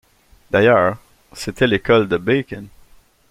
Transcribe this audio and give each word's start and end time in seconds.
D’ailleurs, 0.49 0.97
c’était 1.33 1.67
l’école 1.67 2.09
de 2.09 2.17
Bacon. 2.17 2.65